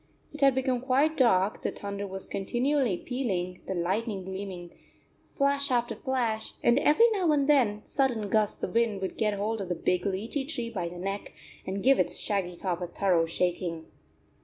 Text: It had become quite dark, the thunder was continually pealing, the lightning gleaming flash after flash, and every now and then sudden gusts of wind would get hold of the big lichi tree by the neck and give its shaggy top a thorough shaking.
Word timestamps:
It 0.33 0.41
had 0.41 0.55
become 0.55 0.81
quite 0.81 1.15
dark, 1.15 1.61
the 1.61 1.69
thunder 1.69 2.07
was 2.07 2.27
continually 2.27 2.97
pealing, 2.97 3.61
the 3.67 3.75
lightning 3.75 4.23
gleaming 4.25 4.71
flash 5.29 5.69
after 5.69 5.95
flash, 5.95 6.53
and 6.63 6.79
every 6.79 7.05
now 7.11 7.31
and 7.31 7.47
then 7.47 7.83
sudden 7.85 8.27
gusts 8.27 8.63
of 8.63 8.73
wind 8.73 8.99
would 9.01 9.15
get 9.15 9.35
hold 9.35 9.61
of 9.61 9.69
the 9.69 9.75
big 9.75 10.03
lichi 10.07 10.43
tree 10.49 10.71
by 10.71 10.87
the 10.89 10.97
neck 10.97 11.33
and 11.67 11.83
give 11.83 11.99
its 11.99 12.17
shaggy 12.17 12.55
top 12.55 12.81
a 12.81 12.87
thorough 12.87 13.27
shaking. 13.27 13.85